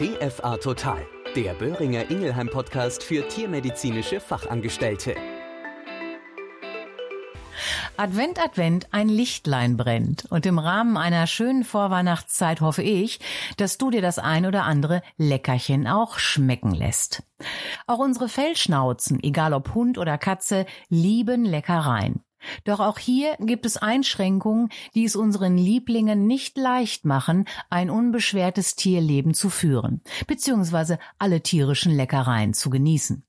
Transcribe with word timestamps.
TFA 0.00 0.56
Total, 0.56 1.06
der 1.36 1.52
Böhringer 1.52 2.10
Ingelheim 2.10 2.48
Podcast 2.48 3.02
für 3.02 3.28
tiermedizinische 3.28 4.18
Fachangestellte. 4.18 5.14
Advent, 7.98 8.42
Advent, 8.42 8.86
ein 8.92 9.10
Lichtlein 9.10 9.76
brennt. 9.76 10.24
Und 10.30 10.46
im 10.46 10.58
Rahmen 10.58 10.96
einer 10.96 11.26
schönen 11.26 11.64
Vorweihnachtszeit 11.64 12.62
hoffe 12.62 12.82
ich, 12.82 13.20
dass 13.58 13.76
du 13.76 13.90
dir 13.90 14.00
das 14.00 14.18
ein 14.18 14.46
oder 14.46 14.64
andere 14.64 15.02
Leckerchen 15.18 15.86
auch 15.86 16.18
schmecken 16.18 16.72
lässt. 16.72 17.22
Auch 17.86 17.98
unsere 17.98 18.30
Fellschnauzen, 18.30 19.22
egal 19.22 19.52
ob 19.52 19.74
Hund 19.74 19.98
oder 19.98 20.16
Katze, 20.16 20.64
lieben 20.88 21.44
Leckereien. 21.44 22.24
Doch 22.64 22.80
auch 22.80 22.98
hier 22.98 23.36
gibt 23.40 23.66
es 23.66 23.76
Einschränkungen, 23.76 24.68
die 24.94 25.04
es 25.04 25.16
unseren 25.16 25.56
Lieblingen 25.56 26.26
nicht 26.26 26.56
leicht 26.56 27.04
machen, 27.04 27.46
ein 27.68 27.90
unbeschwertes 27.90 28.76
Tierleben 28.76 29.34
zu 29.34 29.50
führen, 29.50 30.02
beziehungsweise 30.26 30.98
alle 31.18 31.42
tierischen 31.42 31.92
Leckereien 31.92 32.54
zu 32.54 32.70
genießen. 32.70 33.24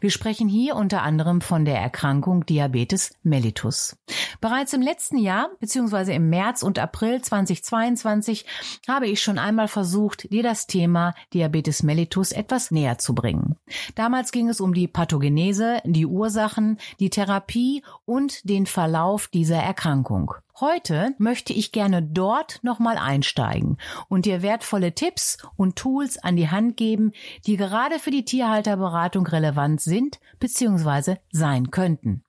Wir 0.00 0.10
sprechen 0.10 0.48
hier 0.48 0.76
unter 0.76 1.02
anderem 1.02 1.40
von 1.40 1.64
der 1.64 1.78
Erkrankung 1.78 2.46
Diabetes 2.46 3.14
mellitus. 3.22 3.96
Bereits 4.44 4.74
im 4.74 4.82
letzten 4.82 5.16
Jahr 5.16 5.48
bzw. 5.58 6.14
im 6.14 6.28
März 6.28 6.62
und 6.62 6.78
April 6.78 7.22
2022 7.22 8.44
habe 8.86 9.06
ich 9.06 9.22
schon 9.22 9.38
einmal 9.38 9.68
versucht, 9.68 10.30
dir 10.30 10.42
das 10.42 10.66
Thema 10.66 11.14
Diabetes 11.32 11.82
mellitus 11.82 12.30
etwas 12.30 12.70
näher 12.70 12.98
zu 12.98 13.14
bringen. 13.14 13.56
Damals 13.94 14.32
ging 14.32 14.50
es 14.50 14.60
um 14.60 14.74
die 14.74 14.86
Pathogenese, 14.86 15.80
die 15.86 16.04
Ursachen, 16.04 16.76
die 17.00 17.08
Therapie 17.08 17.82
und 18.04 18.46
den 18.46 18.66
Verlauf 18.66 19.28
dieser 19.28 19.56
Erkrankung. 19.56 20.34
Heute 20.60 21.14
möchte 21.16 21.54
ich 21.54 21.72
gerne 21.72 22.02
dort 22.02 22.60
nochmal 22.62 22.98
einsteigen 22.98 23.78
und 24.10 24.26
dir 24.26 24.42
wertvolle 24.42 24.94
Tipps 24.94 25.38
und 25.56 25.76
Tools 25.76 26.22
an 26.22 26.36
die 26.36 26.50
Hand 26.50 26.76
geben, 26.76 27.12
die 27.46 27.56
gerade 27.56 27.98
für 27.98 28.10
die 28.10 28.26
Tierhalterberatung 28.26 29.26
relevant 29.26 29.80
sind 29.80 30.20
bzw. 30.38 31.16
sein 31.32 31.70
könnten. 31.70 32.24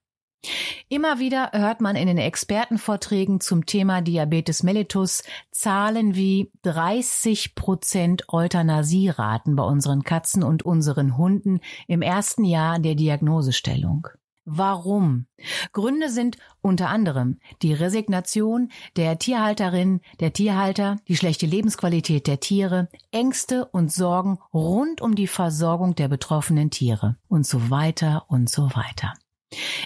Immer 0.89 1.19
wieder 1.19 1.51
hört 1.53 1.81
man 1.81 1.95
in 1.95 2.07
den 2.07 2.17
Expertenvorträgen 2.17 3.41
zum 3.41 3.65
Thema 3.65 4.01
Diabetes 4.01 4.63
mellitus 4.63 5.23
Zahlen 5.51 6.15
wie 6.15 6.51
30 6.63 7.55
Prozent 7.55 8.29
Euthanasieraten 8.29 9.55
bei 9.55 9.63
unseren 9.63 10.03
Katzen 10.03 10.43
und 10.43 10.63
unseren 10.63 11.17
Hunden 11.17 11.59
im 11.87 12.01
ersten 12.01 12.43
Jahr 12.43 12.79
der 12.79 12.95
Diagnosestellung. 12.95 14.07
Warum? 14.47 15.25
Gründe 15.73 16.11
sind 16.11 16.37
unter 16.61 16.89
anderem 16.89 17.39
die 17.63 17.73
Resignation 17.73 18.69
der 18.95 19.17
Tierhalterin, 19.17 20.01
der 20.19 20.33
Tierhalter, 20.33 20.97
die 21.07 21.17
schlechte 21.17 21.47
Lebensqualität 21.47 22.27
der 22.27 22.39
Tiere, 22.39 22.87
Ängste 23.11 23.65
und 23.65 23.91
Sorgen 23.91 24.37
rund 24.53 25.01
um 25.01 25.15
die 25.15 25.25
Versorgung 25.25 25.95
der 25.95 26.09
betroffenen 26.09 26.69
Tiere 26.69 27.17
und 27.27 27.47
so 27.47 27.71
weiter 27.71 28.25
und 28.27 28.47
so 28.47 28.69
weiter. 28.75 29.13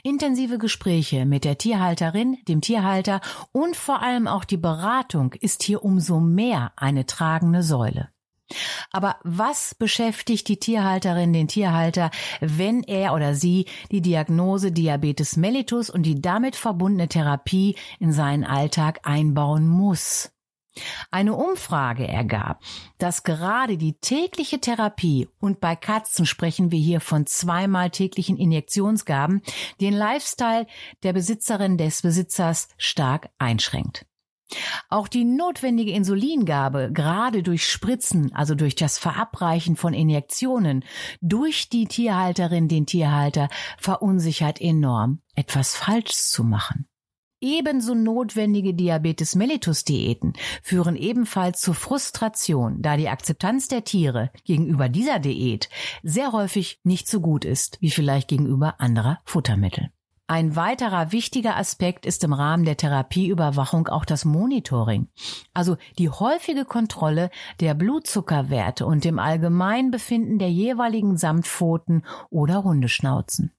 Intensive 0.04 0.58
Gespräche 0.58 1.26
mit 1.26 1.44
der 1.44 1.58
Tierhalterin, 1.58 2.38
dem 2.48 2.62
Tierhalter 2.62 3.22
und 3.52 3.76
vor 3.76 4.02
allem 4.02 4.28
auch 4.28 4.46
die 4.46 4.58
Beratung 4.58 5.34
ist 5.34 5.64
hier 5.64 5.84
umso 5.84 6.20
mehr 6.20 6.74
eine 6.76 7.06
tragende 7.06 7.64
Säule. 7.64 8.10
Aber 8.92 9.18
was 9.24 9.76
beschäftigt 9.76 10.48
die 10.48 10.58
Tierhalterin, 10.58 11.34
den 11.34 11.48
Tierhalter, 11.48 12.10
wenn 12.42 12.84
er 12.84 13.14
oder 13.14 13.36
sie 13.36 13.66
die 13.92 14.02
Diagnose 14.02 14.72
Diabetes 14.72 15.38
mellitus 15.38 15.90
und 15.90 16.04
die 16.04 16.22
damit 16.22 16.56
verbundene 16.56 17.08
Therapie 17.08 17.76
in 18.00 18.12
seinen 18.12 18.44
Alltag 18.44 19.02
einbauen 19.04 19.68
muss? 19.68 20.32
Eine 21.12 21.34
Umfrage 21.34 22.08
ergab, 22.08 22.62
dass 22.98 23.24
gerade 23.24 23.78
die 23.78 24.00
tägliche 24.00 24.60
Therapie 24.60 25.28
und 25.40 25.60
bei 25.60 25.76
Katzen 25.76 26.26
sprechen 26.26 26.72
wir 26.72 26.80
hier 26.80 27.02
von 27.02 27.26
zweimal 27.26 27.90
täglichen 27.90 28.38
Injektionsgaben, 28.38 29.42
den 29.82 29.94
Lifestyle 29.94 30.68
der 31.04 31.14
Besitzerin 31.14 31.78
des 31.78 32.02
Besitzers 32.02 32.70
stark 32.78 33.30
einschränkt. 33.40 34.06
Auch 34.90 35.08
die 35.08 35.26
notwendige 35.26 35.92
Insulingabe, 35.92 36.90
gerade 36.92 37.44
durch 37.44 37.68
Spritzen, 37.68 38.34
also 38.34 38.56
durch 38.56 38.76
das 38.76 38.98
Verabreichen 38.98 39.76
von 39.76 39.94
Injektionen, 39.94 40.84
durch 41.22 41.70
die 41.70 41.86
Tierhalterin, 41.86 42.68
den 42.68 42.88
Tierhalter, 42.88 43.50
verunsichert 43.78 44.60
enorm, 44.60 45.22
etwas 45.36 45.76
falsch 45.76 46.14
zu 46.14 46.44
machen. 46.44 46.88
Ebenso 47.42 47.96
notwendige 47.96 48.74
Diabetes 48.74 49.36
mellitus 49.36 49.86
Diäten 49.86 50.34
führen 50.62 50.98
ebenfalls 50.98 51.62
zu 51.62 51.74
Frustration, 51.74 52.82
da 52.82 52.98
die 52.98 53.08
Akzeptanz 53.08 53.70
der 53.70 53.86
Tiere 53.86 54.30
gegenüber 54.44 54.90
dieser 54.90 55.20
Diät 55.20 55.70
sehr 56.04 56.34
häufig 56.34 56.82
nicht 56.84 57.08
so 57.08 57.22
gut 57.22 57.46
ist 57.46 57.78
wie 57.80 57.92
vielleicht 57.92 58.28
gegenüber 58.28 58.82
anderer 58.82 59.20
Futtermittel. 59.24 59.90
Ein 60.28 60.56
weiterer 60.56 61.12
wichtiger 61.12 61.56
Aspekt 61.56 62.06
ist 62.06 62.24
im 62.24 62.34
Rahmen 62.34 62.64
der 62.64 62.78
Therapieüberwachung 62.78 63.88
auch 63.88 64.06
das 64.06 64.26
Monitoring, 64.26 65.08
also 65.56 65.78
die 65.98 66.10
häufige 66.10 66.66
Kontrolle 66.66 67.32
der 67.62 67.74
Blutzuckerwerte 67.74 68.86
und 68.86 69.06
dem 69.06 69.18
Allgemeinbefinden 69.18 70.38
der 70.40 70.52
jeweiligen 70.52 71.18
Samtpfoten 71.18 72.06
oder 72.30 72.64
Hundeschnauzen. 72.64 73.54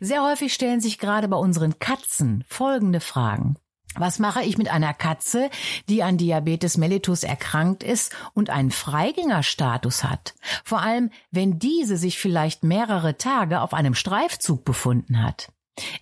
Sehr 0.00 0.22
häufig 0.22 0.52
stellen 0.54 0.80
sich 0.80 0.98
gerade 0.98 1.28
bei 1.28 1.36
unseren 1.36 1.78
Katzen 1.78 2.44
folgende 2.48 3.00
Fragen. 3.00 3.56
Was 3.96 4.20
mache 4.20 4.42
ich 4.44 4.56
mit 4.56 4.70
einer 4.70 4.94
Katze, 4.94 5.50
die 5.88 6.04
an 6.04 6.16
Diabetes 6.16 6.76
mellitus 6.76 7.24
erkrankt 7.24 7.82
ist 7.82 8.14
und 8.34 8.48
einen 8.48 8.70
Freigängerstatus 8.70 10.04
hat? 10.04 10.34
Vor 10.64 10.80
allem, 10.80 11.10
wenn 11.32 11.58
diese 11.58 11.96
sich 11.96 12.18
vielleicht 12.18 12.62
mehrere 12.62 13.18
Tage 13.18 13.60
auf 13.60 13.74
einem 13.74 13.94
Streifzug 13.94 14.64
befunden 14.64 15.22
hat. 15.22 15.48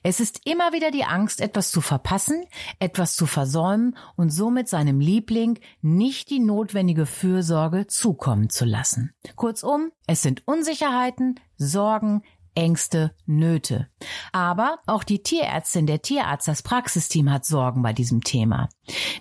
Es 0.02 0.20
ist 0.20 0.40
immer 0.44 0.72
wieder 0.72 0.90
die 0.90 1.04
Angst, 1.04 1.40
etwas 1.40 1.70
zu 1.70 1.80
verpassen, 1.80 2.44
etwas 2.78 3.14
zu 3.14 3.26
versäumen 3.26 3.96
und 4.16 4.30
somit 4.30 4.68
seinem 4.68 5.00
Liebling 5.00 5.58
nicht 5.80 6.30
die 6.30 6.40
notwendige 6.40 7.06
Fürsorge 7.06 7.86
zukommen 7.86 8.50
zu 8.50 8.64
lassen. 8.64 9.14
Kurzum, 9.36 9.92
es 10.06 10.22
sind 10.22 10.46
Unsicherheiten, 10.46 11.38
Sorgen, 11.56 12.22
Ängste, 12.58 13.14
Nöte. 13.24 13.88
Aber 14.32 14.80
auch 14.86 15.04
die 15.04 15.22
Tierärztin, 15.22 15.86
der 15.86 16.02
Tierarzt, 16.02 16.48
das 16.48 16.62
Praxisteam 16.62 17.30
hat 17.30 17.44
Sorgen 17.44 17.82
bei 17.82 17.92
diesem 17.92 18.22
Thema. 18.22 18.68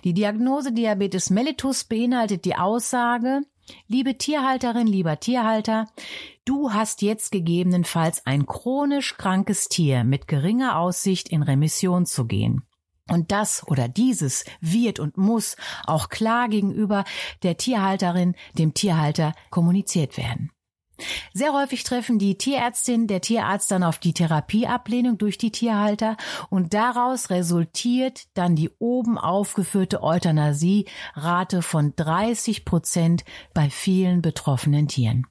Die 0.02 0.12
Diagnose 0.12 0.72
Diabetes 0.72 1.30
mellitus 1.30 1.84
beinhaltet 1.84 2.44
die 2.44 2.56
Aussage, 2.56 3.42
Liebe 3.86 4.16
Tierhalterin, 4.16 4.86
lieber 4.86 5.20
Tierhalter, 5.20 5.88
du 6.46 6.72
hast 6.72 7.02
jetzt 7.02 7.30
gegebenenfalls 7.30 8.24
ein 8.24 8.46
chronisch 8.46 9.18
krankes 9.18 9.68
Tier 9.68 10.04
mit 10.04 10.26
geringer 10.26 10.78
Aussicht 10.78 11.28
in 11.28 11.42
Remission 11.42 12.06
zu 12.06 12.24
gehen. 12.24 12.62
Und 13.10 13.30
das 13.30 13.66
oder 13.66 13.86
dieses 13.86 14.46
wird 14.62 15.00
und 15.00 15.18
muss 15.18 15.56
auch 15.84 16.08
klar 16.08 16.48
gegenüber 16.48 17.04
der 17.42 17.58
Tierhalterin, 17.58 18.34
dem 18.54 18.72
Tierhalter 18.72 19.34
kommuniziert 19.50 20.16
werden. 20.16 20.50
Sehr 21.32 21.52
häufig 21.52 21.84
treffen 21.84 22.18
die 22.18 22.36
Tierärztin, 22.36 23.06
der 23.06 23.20
Tierarzt 23.20 23.70
dann 23.70 23.82
auf 23.82 23.98
die 23.98 24.12
Therapieablehnung 24.12 25.18
durch 25.18 25.38
die 25.38 25.52
Tierhalter 25.52 26.16
und 26.50 26.74
daraus 26.74 27.30
resultiert 27.30 28.26
dann 28.34 28.56
die 28.56 28.70
oben 28.78 29.18
aufgeführte 29.18 30.02
Euthanasierate 30.02 31.62
von 31.62 31.94
30 31.94 32.64
Prozent 32.64 33.24
bei 33.54 33.70
vielen 33.70 34.22
betroffenen 34.22 34.88
Tieren. 34.88 35.26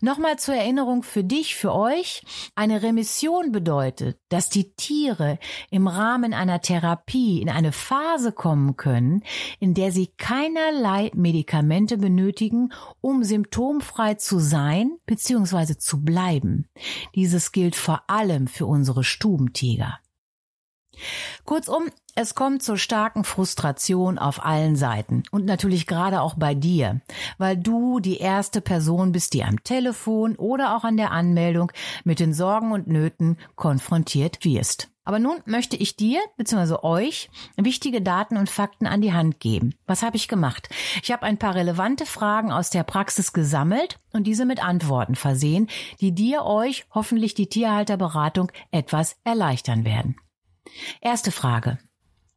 Nochmal 0.00 0.38
zur 0.38 0.54
Erinnerung 0.54 1.02
für 1.02 1.24
dich, 1.24 1.54
für 1.54 1.74
euch. 1.74 2.22
Eine 2.54 2.82
Remission 2.82 3.52
bedeutet, 3.52 4.18
dass 4.28 4.48
die 4.48 4.72
Tiere 4.74 5.38
im 5.70 5.86
Rahmen 5.86 6.34
einer 6.34 6.60
Therapie 6.60 7.40
in 7.40 7.48
eine 7.48 7.72
Phase 7.72 8.32
kommen 8.32 8.76
können, 8.76 9.22
in 9.60 9.74
der 9.74 9.92
sie 9.92 10.08
keinerlei 10.16 11.10
Medikamente 11.14 11.98
benötigen, 11.98 12.72
um 13.00 13.24
symptomfrei 13.24 14.14
zu 14.14 14.38
sein 14.38 14.98
bzw. 15.06 15.76
zu 15.76 16.02
bleiben. 16.02 16.68
Dieses 17.14 17.52
gilt 17.52 17.76
vor 17.76 18.02
allem 18.08 18.46
für 18.46 18.66
unsere 18.66 19.04
Stubentiger. 19.04 19.98
Kurzum, 21.44 21.90
es 22.14 22.34
kommt 22.34 22.62
zur 22.62 22.78
starken 22.78 23.24
Frustration 23.24 24.18
auf 24.18 24.44
allen 24.44 24.76
Seiten 24.76 25.24
und 25.32 25.44
natürlich 25.44 25.86
gerade 25.86 26.20
auch 26.20 26.34
bei 26.34 26.54
dir, 26.54 27.00
weil 27.38 27.56
du 27.56 27.98
die 27.98 28.18
erste 28.18 28.60
Person 28.60 29.12
bist, 29.12 29.34
die 29.34 29.42
am 29.42 29.64
Telefon 29.64 30.36
oder 30.36 30.76
auch 30.76 30.84
an 30.84 30.96
der 30.96 31.10
Anmeldung 31.10 31.72
mit 32.04 32.20
den 32.20 32.32
Sorgen 32.32 32.72
und 32.72 32.86
Nöten 32.86 33.36
konfrontiert 33.56 34.44
wirst. 34.44 34.90
Aber 35.04 35.18
nun 35.18 35.38
möchte 35.44 35.76
ich 35.76 35.96
dir 35.96 36.20
bzw. 36.38 36.76
euch 36.82 37.28
wichtige 37.56 38.00
Daten 38.00 38.36
und 38.36 38.48
Fakten 38.48 38.86
an 38.86 39.02
die 39.02 39.12
Hand 39.12 39.38
geben. 39.38 39.74
Was 39.86 40.02
habe 40.02 40.16
ich 40.16 40.28
gemacht? 40.28 40.68
Ich 41.02 41.12
habe 41.12 41.24
ein 41.24 41.38
paar 41.38 41.54
relevante 41.54 42.06
Fragen 42.06 42.50
aus 42.50 42.70
der 42.70 42.84
Praxis 42.84 43.32
gesammelt 43.32 43.98
und 44.12 44.26
diese 44.26 44.46
mit 44.46 44.64
Antworten 44.64 45.14
versehen, 45.14 45.68
die 46.00 46.12
dir 46.12 46.44
euch 46.44 46.86
hoffentlich 46.94 47.34
die 47.34 47.48
Tierhalterberatung 47.48 48.50
etwas 48.70 49.16
erleichtern 49.24 49.84
werden. 49.84 50.16
Erste 51.00 51.30
Frage. 51.30 51.78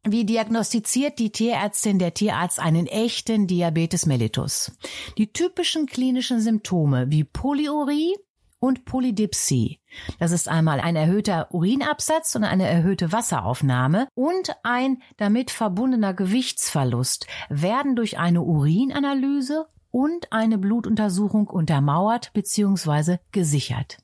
Wie 0.04 0.24
diagnostiziert 0.24 1.18
die 1.18 1.32
Tierärztin 1.32 1.98
der 1.98 2.14
Tierarzt 2.14 2.60
einen 2.60 2.86
echten 2.86 3.46
Diabetes 3.46 4.06
mellitus? 4.06 4.72
Die 5.18 5.32
typischen 5.32 5.86
klinischen 5.86 6.40
Symptome 6.40 7.10
wie 7.10 7.24
Polyurie 7.24 8.14
und 8.60 8.84
Polydipsie. 8.84 9.80
Das 10.18 10.32
ist 10.32 10.48
einmal 10.48 10.80
ein 10.80 10.96
erhöhter 10.96 11.52
Urinabsatz 11.52 12.34
und 12.36 12.44
eine 12.44 12.66
erhöhte 12.66 13.12
Wasseraufnahme 13.12 14.08
und 14.14 14.56
ein 14.62 15.02
damit 15.16 15.50
verbundener 15.50 16.14
Gewichtsverlust 16.14 17.26
werden 17.48 17.96
durch 17.96 18.18
eine 18.18 18.42
Urinanalyse 18.42 19.66
und 19.90 20.32
eine 20.32 20.58
Blutuntersuchung 20.58 21.48
untermauert 21.48 22.32
bzw. 22.32 23.18
gesichert. 23.32 23.98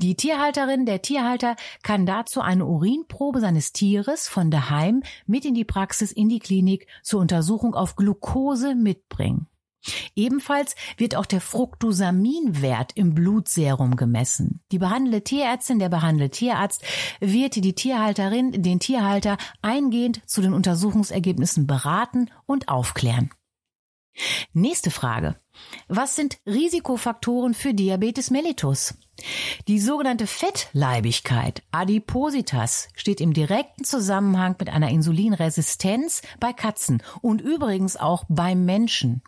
Die 0.00 0.16
Tierhalterin, 0.16 0.86
der 0.86 1.02
Tierhalter 1.02 1.56
kann 1.82 2.06
dazu 2.06 2.40
eine 2.40 2.66
Urinprobe 2.66 3.40
seines 3.40 3.72
Tieres 3.72 4.26
von 4.26 4.50
daheim 4.50 5.02
mit 5.26 5.44
in 5.44 5.54
die 5.54 5.64
Praxis 5.64 6.12
in 6.12 6.28
die 6.28 6.38
Klinik 6.38 6.86
zur 7.02 7.20
Untersuchung 7.20 7.74
auf 7.74 7.96
Glucose 7.96 8.74
mitbringen. 8.74 9.48
Ebenfalls 10.14 10.76
wird 10.96 11.16
auch 11.16 11.26
der 11.26 11.40
Fructosaminwert 11.40 12.92
im 12.94 13.14
Blutserum 13.14 13.96
gemessen. 13.96 14.60
Die 14.70 14.78
behandelte 14.78 15.24
Tierärztin, 15.24 15.80
der 15.80 15.88
behandelte 15.88 16.38
Tierarzt 16.38 16.84
wird 17.20 17.56
die 17.56 17.74
Tierhalterin, 17.74 18.62
den 18.62 18.78
Tierhalter 18.78 19.36
eingehend 19.60 20.22
zu 20.26 20.40
den 20.40 20.52
Untersuchungsergebnissen 20.52 21.66
beraten 21.66 22.30
und 22.46 22.68
aufklären. 22.68 23.30
Nächste 24.52 24.90
Frage. 24.90 25.36
Was 25.88 26.16
sind 26.16 26.38
Risikofaktoren 26.46 27.54
für 27.54 27.74
Diabetes 27.74 28.30
mellitus? 28.30 28.94
Die 29.68 29.78
sogenannte 29.78 30.26
Fettleibigkeit, 30.26 31.62
Adipositas, 31.70 32.88
steht 32.94 33.20
im 33.20 33.32
direkten 33.32 33.84
Zusammenhang 33.84 34.56
mit 34.58 34.68
einer 34.70 34.90
Insulinresistenz 34.90 36.22
bei 36.40 36.52
Katzen 36.52 37.02
und 37.20 37.40
übrigens 37.40 37.96
auch 37.96 38.24
beim 38.28 38.64
Menschen. 38.64 39.22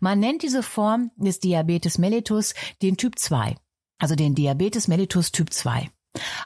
Man 0.00 0.20
nennt 0.20 0.42
diese 0.42 0.62
Form 0.62 1.10
des 1.16 1.40
Diabetes 1.40 1.98
mellitus 1.98 2.54
den 2.82 2.96
Typ 2.96 3.18
2, 3.18 3.56
also 3.98 4.14
den 4.14 4.34
Diabetes 4.34 4.88
mellitus 4.88 5.32
Typ 5.32 5.52
2. 5.52 5.90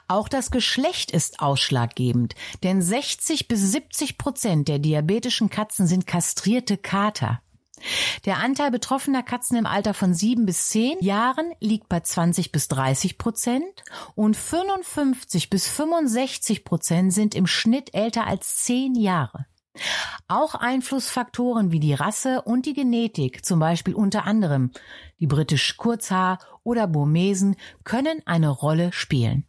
Auch 0.07 0.29
das 0.29 0.51
Geschlecht 0.51 1.11
ist 1.11 1.41
ausschlaggebend, 1.41 2.35
denn 2.63 2.81
60 2.81 3.47
bis 3.47 3.71
70 3.71 4.17
Prozent 4.17 4.67
der 4.67 4.79
diabetischen 4.79 5.49
Katzen 5.49 5.87
sind 5.87 6.07
kastrierte 6.07 6.77
Kater. 6.77 7.41
Der 8.25 8.37
Anteil 8.37 8.71
betroffener 8.71 9.23
Katzen 9.23 9.57
im 9.57 9.65
Alter 9.65 9.93
von 9.93 10.13
sieben 10.13 10.45
bis 10.45 10.69
zehn 10.69 10.99
Jahren 10.99 11.53
liegt 11.59 11.89
bei 11.89 11.99
20 11.99 12.51
bis 12.51 12.67
30 12.67 13.17
Prozent 13.17 13.83
und 14.15 14.35
55 14.35 15.49
bis 15.49 15.67
65 15.67 16.63
Prozent 16.63 17.13
sind 17.13 17.35
im 17.35 17.47
Schnitt 17.47 17.93
älter 17.93 18.27
als 18.27 18.57
zehn 18.57 18.95
Jahre. 18.95 19.45
Auch 20.27 20.55
Einflussfaktoren 20.55 21.71
wie 21.71 21.79
die 21.79 21.93
Rasse 21.93 22.41
und 22.41 22.65
die 22.65 22.73
Genetik, 22.73 23.45
zum 23.45 23.59
Beispiel 23.59 23.93
unter 23.93 24.25
anderem 24.25 24.71
die 25.19 25.27
britisch 25.27 25.77
Kurzhaar 25.77 26.39
oder 26.63 26.87
Burmesen, 26.87 27.55
können 27.83 28.21
eine 28.25 28.49
Rolle 28.49 28.91
spielen. 28.91 29.45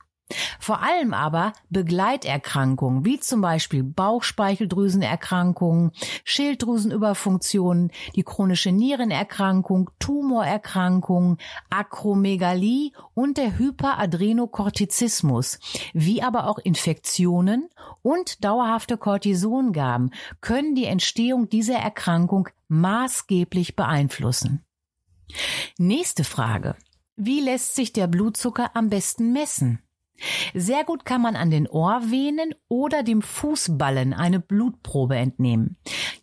Vor 0.60 0.82
allem 0.82 1.14
aber 1.14 1.54
Begleiterkrankungen 1.70 3.06
wie 3.06 3.18
zum 3.18 3.40
Beispiel 3.40 3.82
Bauchspeicheldrüsenerkrankungen, 3.82 5.92
Schilddrüsenüberfunktionen, 6.24 7.90
die 8.14 8.24
chronische 8.24 8.70
Nierenerkrankung, 8.70 9.88
Tumorerkrankungen, 9.98 11.38
Akromegalie 11.70 12.92
und 13.14 13.38
der 13.38 13.58
Hyperadrenokortizismus, 13.58 15.60
wie 15.94 16.22
aber 16.22 16.46
auch 16.46 16.58
Infektionen 16.58 17.70
und 18.02 18.44
dauerhafte 18.44 18.98
Cortisongaben 18.98 20.10
können 20.42 20.74
die 20.74 20.84
Entstehung 20.84 21.48
dieser 21.48 21.78
Erkrankung 21.78 22.50
maßgeblich 22.68 23.76
beeinflussen. 23.76 24.62
Nächste 25.78 26.24
Frage. 26.24 26.76
Wie 27.16 27.40
lässt 27.40 27.74
sich 27.74 27.92
der 27.92 28.06
Blutzucker 28.06 28.70
am 28.74 28.90
besten 28.90 29.32
messen? 29.32 29.82
Sehr 30.54 30.84
gut 30.84 31.04
kann 31.04 31.22
man 31.22 31.36
an 31.36 31.50
den 31.50 31.68
Ohrvenen 31.68 32.54
oder 32.68 33.02
dem 33.02 33.22
Fußballen 33.22 34.12
eine 34.12 34.40
Blutprobe 34.40 35.16
entnehmen. 35.16 35.76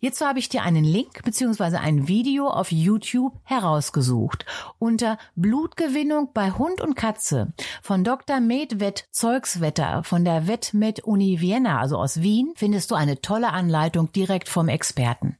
Hierzu 0.06 0.24
habe 0.24 0.38
ich 0.38 0.48
dir 0.48 0.62
einen 0.62 0.84
Link 0.84 1.24
bzw. 1.24 1.78
ein 1.78 2.06
Video 2.06 2.46
auf 2.46 2.70
YouTube 2.70 3.32
herausgesucht. 3.42 4.46
Unter 4.78 5.18
Blutgewinnung 5.34 6.30
bei 6.32 6.52
Hund 6.52 6.80
und 6.80 6.94
Katze 6.94 7.52
von 7.82 8.04
Dr. 8.04 8.38
Medved 8.38 9.08
Zeugswetter 9.10 10.04
von 10.04 10.24
der 10.24 10.46
VetMed 10.46 11.00
Uni 11.00 11.40
Vienna, 11.40 11.80
also 11.80 11.96
aus 11.96 12.22
Wien, 12.22 12.52
findest 12.54 12.92
du 12.92 12.94
eine 12.94 13.20
tolle 13.20 13.50
Anleitung 13.50 14.12
direkt 14.12 14.48
vom 14.48 14.68
Experten. 14.68 15.38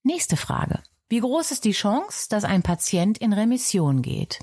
Nächste 0.03 0.35
Frage. 0.35 0.83
Wie 1.11 1.21
groß 1.21 1.49
ist 1.49 1.65
die 1.65 1.71
Chance, 1.71 2.27
dass 2.29 2.43
ein 2.43 2.61
Patient 2.61 3.17
in 3.17 3.33
Remission 3.33 4.03
geht? 4.03 4.41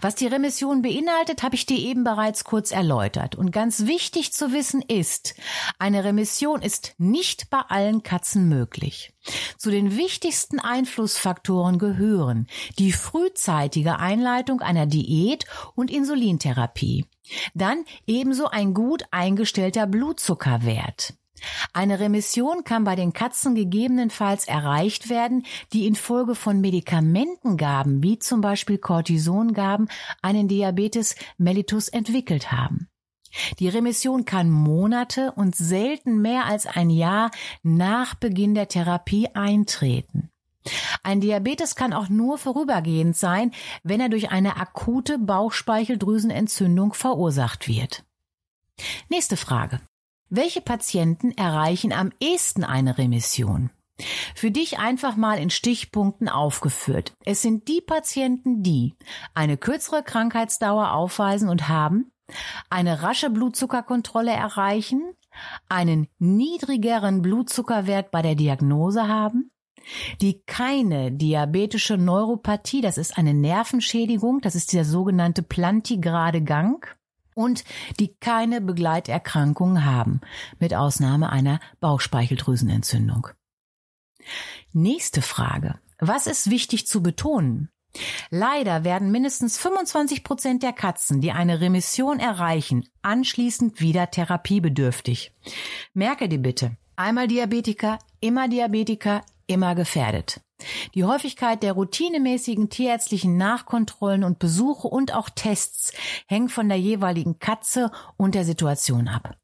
Was 0.00 0.16
die 0.16 0.26
Remission 0.26 0.82
beinhaltet, 0.82 1.44
habe 1.44 1.54
ich 1.54 1.64
dir 1.64 1.78
eben 1.78 2.02
bereits 2.02 2.42
kurz 2.42 2.72
erläutert. 2.72 3.36
Und 3.36 3.52
ganz 3.52 3.86
wichtig 3.86 4.32
zu 4.32 4.52
wissen 4.52 4.82
ist, 4.82 5.36
eine 5.78 6.02
Remission 6.02 6.60
ist 6.60 6.96
nicht 6.98 7.50
bei 7.50 7.60
allen 7.68 8.02
Katzen 8.02 8.48
möglich. 8.48 9.12
Zu 9.58 9.70
den 9.70 9.96
wichtigsten 9.96 10.58
Einflussfaktoren 10.58 11.78
gehören 11.78 12.48
die 12.80 12.90
frühzeitige 12.90 14.00
Einleitung 14.00 14.60
einer 14.60 14.86
Diät 14.86 15.44
und 15.76 15.88
Insulintherapie. 15.88 17.06
Dann 17.54 17.84
ebenso 18.08 18.48
ein 18.48 18.74
gut 18.74 19.04
eingestellter 19.12 19.86
Blutzuckerwert. 19.86 21.14
Eine 21.72 22.00
Remission 22.00 22.64
kann 22.64 22.84
bei 22.84 22.96
den 22.96 23.12
Katzen 23.12 23.54
gegebenenfalls 23.54 24.46
erreicht 24.46 25.08
werden, 25.08 25.44
die 25.72 25.86
infolge 25.86 26.34
von 26.34 26.60
Medikamentengaben 26.60 28.02
wie 28.02 28.18
zum 28.18 28.40
Beispiel 28.40 28.78
Cortisongaben 28.78 29.88
einen 30.22 30.48
Diabetes 30.48 31.16
mellitus 31.36 31.88
entwickelt 31.88 32.52
haben. 32.52 32.88
Die 33.58 33.68
Remission 33.68 34.24
kann 34.24 34.50
Monate 34.50 35.32
und 35.32 35.54
selten 35.54 36.20
mehr 36.22 36.46
als 36.46 36.66
ein 36.66 36.90
Jahr 36.90 37.30
nach 37.62 38.14
Beginn 38.14 38.54
der 38.54 38.68
Therapie 38.68 39.28
eintreten. 39.34 40.30
Ein 41.02 41.20
Diabetes 41.20 41.76
kann 41.76 41.92
auch 41.92 42.08
nur 42.08 42.38
vorübergehend 42.38 43.16
sein, 43.16 43.52
wenn 43.82 44.00
er 44.00 44.08
durch 44.08 44.30
eine 44.30 44.56
akute 44.56 45.18
Bauchspeicheldrüsenentzündung 45.18 46.94
verursacht 46.94 47.68
wird. 47.68 48.04
Nächste 49.08 49.36
Frage. 49.36 49.80
Welche 50.30 50.60
Patienten 50.60 51.32
erreichen 51.32 51.90
am 51.90 52.12
ehesten 52.20 52.62
eine 52.62 52.98
Remission? 52.98 53.70
Für 54.34 54.50
dich 54.50 54.78
einfach 54.78 55.16
mal 55.16 55.38
in 55.38 55.48
Stichpunkten 55.48 56.28
aufgeführt. 56.28 57.14
Es 57.24 57.40
sind 57.40 57.66
die 57.66 57.80
Patienten, 57.80 58.62
die 58.62 58.94
eine 59.32 59.56
kürzere 59.56 60.02
Krankheitsdauer 60.02 60.92
aufweisen 60.92 61.48
und 61.48 61.68
haben, 61.68 62.12
eine 62.68 63.02
rasche 63.02 63.30
Blutzuckerkontrolle 63.30 64.30
erreichen, 64.30 65.14
einen 65.70 66.08
niedrigeren 66.18 67.22
Blutzuckerwert 67.22 68.10
bei 68.10 68.20
der 68.20 68.34
Diagnose 68.34 69.08
haben, 69.08 69.50
die 70.20 70.42
keine 70.42 71.10
diabetische 71.10 71.96
Neuropathie, 71.96 72.82
das 72.82 72.98
ist 72.98 73.16
eine 73.16 73.32
Nervenschädigung, 73.32 74.42
das 74.42 74.54
ist 74.54 74.74
der 74.74 74.84
sogenannte 74.84 75.42
plantigrade 75.42 76.42
Gang, 76.42 76.97
und 77.38 77.62
die 78.00 78.16
keine 78.16 78.60
Begleiterkrankungen 78.60 79.84
haben, 79.84 80.20
mit 80.58 80.74
Ausnahme 80.74 81.30
einer 81.30 81.60
Bauchspeicheldrüsenentzündung. 81.78 83.28
Nächste 84.72 85.22
Frage. 85.22 85.78
Was 86.00 86.26
ist 86.26 86.50
wichtig 86.50 86.88
zu 86.88 87.00
betonen? 87.00 87.70
Leider 88.30 88.82
werden 88.82 89.12
mindestens 89.12 89.56
25 89.56 90.24
Prozent 90.24 90.62
der 90.64 90.72
Katzen, 90.72 91.20
die 91.20 91.30
eine 91.30 91.60
Remission 91.60 92.18
erreichen, 92.18 92.88
anschließend 93.02 93.80
wieder 93.80 94.10
therapiebedürftig. 94.10 95.32
Merke 95.94 96.28
dir 96.28 96.42
bitte, 96.42 96.76
einmal 96.96 97.28
Diabetiker, 97.28 98.00
immer 98.20 98.48
Diabetiker, 98.48 99.22
immer 99.48 99.74
gefährdet. 99.74 100.40
Die 100.94 101.04
Häufigkeit 101.04 101.62
der 101.62 101.72
routinemäßigen 101.72 102.70
tierärztlichen 102.70 103.36
Nachkontrollen 103.36 104.24
und 104.24 104.38
Besuche 104.38 104.88
und 104.88 105.14
auch 105.14 105.30
Tests 105.30 105.92
hängt 106.26 106.52
von 106.52 106.68
der 106.68 106.78
jeweiligen 106.78 107.38
Katze 107.38 107.90
und 108.16 108.34
der 108.34 108.44
Situation 108.44 109.08
ab. 109.08 109.36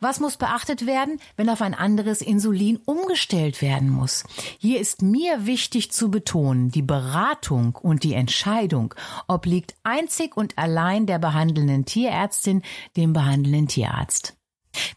Was 0.00 0.18
muss 0.18 0.36
beachtet 0.36 0.86
werden, 0.86 1.20
wenn 1.36 1.48
auf 1.48 1.62
ein 1.62 1.74
anderes 1.74 2.22
Insulin 2.22 2.78
umgestellt 2.84 3.62
werden 3.62 3.88
muss? 3.88 4.24
Hier 4.58 4.80
ist 4.80 5.02
mir 5.02 5.46
wichtig 5.46 5.92
zu 5.92 6.10
betonen, 6.10 6.70
die 6.70 6.82
Beratung 6.82 7.76
und 7.76 8.02
die 8.02 8.14
Entscheidung 8.14 8.94
obliegt 9.28 9.74
einzig 9.84 10.36
und 10.36 10.58
allein 10.58 11.06
der 11.06 11.18
behandelnden 11.18 11.84
Tierärztin, 11.84 12.62
dem 12.96 13.12
behandelnden 13.12 13.68
Tierarzt. 13.68 14.36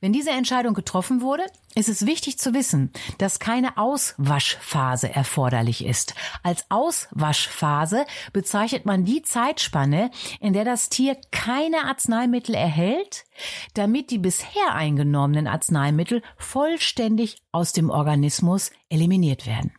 Wenn 0.02 0.14
diese 0.14 0.32
Entscheidung 0.32 0.74
getroffen 0.74 1.22
wurde, 1.22 1.44
ist 1.76 1.90
es 1.90 2.06
wichtig 2.06 2.38
zu 2.38 2.54
wissen, 2.54 2.92
dass 3.18 3.40
keine 3.40 3.78
Auswaschphase 3.78 5.14
erforderlich 5.14 5.86
ist. 5.86 6.16
Als 6.44 6.66
Auswaschphase 6.70 8.06
bezeichnet 8.32 8.86
man 8.86 9.06
die 9.06 9.22
Zeitspanne, 9.22 10.12
in 10.40 10.54
der 10.54 10.66
das 10.66 10.90
Tier 10.90 11.18
keine 11.32 11.86
Arzneimittel 11.86 12.56
erhält, 12.56 13.26
damit 13.74 14.12
die 14.12 14.20
bisher 14.20 14.74
eingenommenen 14.74 15.48
Arzneimittel 15.48 16.22
vollständig 16.38 17.38
aus 17.52 17.74
dem 17.74 17.90
Organismus 17.90 18.72
eliminiert 18.90 19.46
werden. 19.46 19.74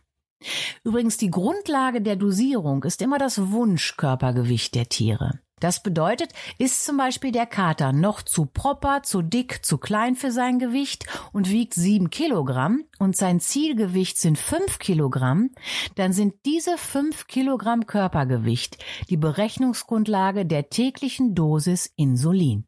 Übrigens, 0.83 1.17
die 1.17 1.31
Grundlage 1.31 2.01
der 2.01 2.15
Dosierung 2.15 2.83
ist 2.83 3.01
immer 3.01 3.17
das 3.17 3.51
Wunschkörpergewicht 3.51 4.75
der 4.75 4.87
Tiere. 4.87 5.39
Das 5.59 5.81
bedeutet, 5.81 6.33
ist 6.59 6.85
zum 6.85 6.97
Beispiel 6.97 7.31
der 7.31 7.47
Kater 7.47 7.91
noch 7.91 8.21
zu 8.21 8.45
proper, 8.45 9.01
zu 9.01 9.23
dick, 9.23 9.65
zu 9.65 9.79
klein 9.79 10.15
für 10.15 10.31
sein 10.31 10.59
Gewicht 10.59 11.05
und 11.33 11.49
wiegt 11.49 11.73
sieben 11.73 12.11
Kilogramm 12.11 12.83
und 12.99 13.17
sein 13.17 13.39
Zielgewicht 13.39 14.19
sind 14.19 14.37
fünf 14.37 14.77
Kilogramm, 14.77 15.49
dann 15.95 16.13
sind 16.13 16.35
diese 16.45 16.77
fünf 16.77 17.25
Kilogramm 17.25 17.87
Körpergewicht 17.87 18.77
die 19.09 19.17
Berechnungsgrundlage 19.17 20.45
der 20.45 20.69
täglichen 20.69 21.33
Dosis 21.33 21.91
Insulin. 21.95 22.65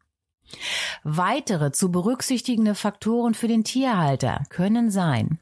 Weitere 1.03 1.71
zu 1.71 1.91
berücksichtigende 1.91 2.73
Faktoren 2.73 3.35
für 3.35 3.47
den 3.47 3.63
Tierhalter 3.63 4.43
können 4.49 4.89
sein, 4.89 5.39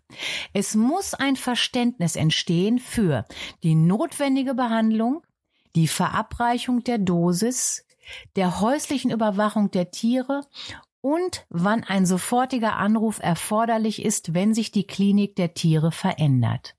es 0.51 0.75
muss 0.75 1.13
ein 1.13 1.37
Verständnis 1.37 2.17
entstehen 2.17 2.79
für 2.79 3.25
die 3.63 3.75
notwendige 3.75 4.53
Behandlung, 4.53 5.23
die 5.77 5.87
Verabreichung 5.87 6.83
der 6.83 6.97
Dosis, 6.97 7.85
der 8.35 8.61
häuslichen 8.61 9.11
Überwachung 9.11 9.69
der 9.69 9.91
Tiere 9.91 10.41
und 11.01 11.45
wann 11.49 11.83
ein 11.83 12.07
sofortiger 12.07 12.77
Anruf 12.77 13.19
erforderlich 13.19 14.03
ist, 14.03 14.33
wenn 14.33 14.55
sich 14.55 14.71
die 14.71 14.87
Klinik 14.87 15.35
der 15.35 15.53
Tiere 15.53 15.91
verändert. 15.91 16.75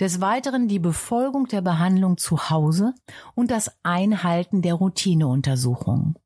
Des 0.00 0.20
Weiteren 0.20 0.66
die 0.66 0.80
Befolgung 0.80 1.46
der 1.46 1.60
Behandlung 1.60 2.16
zu 2.16 2.50
Hause 2.50 2.92
und 3.36 3.52
das 3.52 3.70
Einhalten 3.84 4.62
der 4.62 4.74
Routineuntersuchungen. 4.74 6.18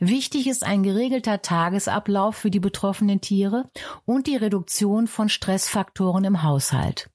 Wichtig 0.00 0.48
ist 0.48 0.64
ein 0.64 0.82
geregelter 0.82 1.40
Tagesablauf 1.40 2.36
für 2.36 2.50
die 2.50 2.60
betroffenen 2.60 3.22
Tiere 3.22 3.70
und 4.04 4.26
die 4.26 4.36
Reduktion 4.36 5.06
von 5.06 5.30
Stressfaktoren 5.30 6.24
im 6.24 6.42
Haushalt. 6.42 7.08